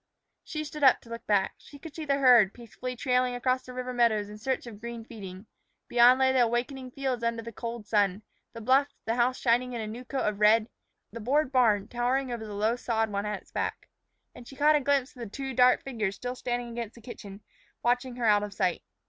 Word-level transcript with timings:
She 0.43 0.63
stood 0.63 0.83
up 0.83 0.99
to 1.01 1.09
look 1.11 1.27
back. 1.27 1.53
She 1.59 1.77
could 1.77 1.93
see 1.93 2.05
the 2.05 2.15
herd, 2.17 2.55
peacefully 2.55 2.95
trailing 2.95 3.35
across 3.35 3.61
the 3.67 3.71
river 3.75 3.93
meadows 3.93 4.29
in 4.31 4.39
search 4.39 4.65
of 4.65 4.79
green 4.81 5.05
feeding. 5.05 5.45
Beyond 5.87 6.19
lay 6.19 6.33
the 6.33 6.41
awakening 6.41 6.89
fields 6.89 7.23
under 7.23 7.43
the 7.43 7.51
cold 7.51 7.85
sun, 7.85 8.23
the 8.53 8.61
bluff, 8.61 8.87
the 9.05 9.13
house 9.13 9.37
shining 9.37 9.73
in 9.73 9.79
a 9.81 9.85
new 9.85 10.03
coat 10.03 10.25
of 10.27 10.39
red, 10.39 10.69
the 11.11 11.19
board 11.19 11.51
barn 11.51 11.87
towering 11.87 12.31
over 12.31 12.47
the 12.47 12.55
low 12.55 12.75
sod 12.75 13.11
one 13.11 13.27
at 13.27 13.43
its 13.43 13.51
back. 13.51 13.89
And 14.33 14.47
she 14.47 14.55
caught 14.55 14.73
a 14.75 14.81
glimpse 14.81 15.15
of 15.15 15.19
the 15.19 15.29
two 15.29 15.53
dark 15.53 15.83
figures 15.83 16.15
still 16.15 16.33
standing 16.33 16.69
against 16.71 16.95
the 16.95 17.01
kitchen, 17.01 17.41
watching 17.83 18.15
her 18.15 18.25
out 18.25 18.41
of 18.41 18.55
sight. 18.55 18.81